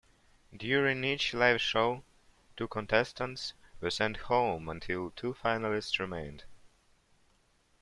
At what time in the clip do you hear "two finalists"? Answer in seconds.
5.11-5.99